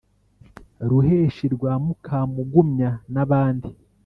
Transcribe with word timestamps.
ruheshi 0.89 1.45
rwa 1.55 1.73
mukamugumya 1.83 2.89
na 3.13 3.23
bandi 3.29 3.69